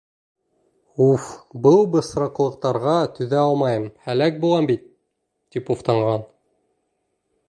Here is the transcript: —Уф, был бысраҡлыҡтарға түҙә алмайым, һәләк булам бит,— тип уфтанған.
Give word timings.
—Уф, 1.07 1.25
был 1.65 1.77
бысраҡлыҡтарға 1.95 2.95
түҙә 3.19 3.37
алмайым, 3.43 3.85
һәләк 4.07 4.39
булам 4.47 4.71
бит,— 4.71 4.87
тип 5.57 5.71
уфтанған. 5.77 6.25